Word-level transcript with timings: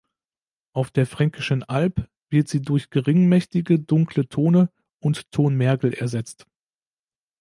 Auf 0.73 0.89
der 0.89 1.05
Fränkischen 1.05 1.61
Alb 1.61 2.09
wird 2.31 2.47
sie 2.47 2.59
durch 2.63 2.89
geringmächtige 2.89 3.77
dunkle 3.79 4.27
Tone 4.27 4.71
und 4.97 5.31
Tonmergel 5.31 5.93
ersetzt. 5.93 6.47